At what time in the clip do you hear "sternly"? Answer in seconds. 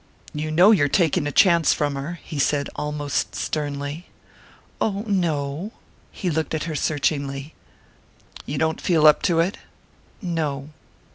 3.35-4.07